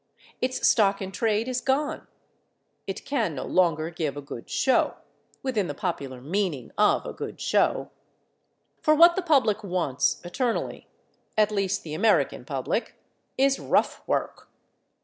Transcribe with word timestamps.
Its 0.41 0.67
stock 0.67 0.99
in 0.99 1.11
trade 1.11 1.47
is 1.47 1.61
gone. 1.61 2.07
It 2.87 3.05
can 3.05 3.35
no 3.35 3.45
longer 3.45 3.91
give 3.91 4.17
a 4.17 4.19
good 4.23 4.49
show—within 4.49 5.67
the 5.67 5.75
popular 5.75 6.19
meaning 6.21 6.71
of 6.75 7.05
a 7.05 7.13
good 7.13 7.39
show. 7.39 7.91
For 8.81 8.95
what 8.95 9.15
the 9.15 9.21
public 9.21 9.63
wants 9.63 10.19
eternally—at 10.23 11.51
least 11.51 11.83
the 11.83 11.93
American 11.93 12.45
public—is 12.45 13.59
rough 13.59 14.01
work. 14.07 14.49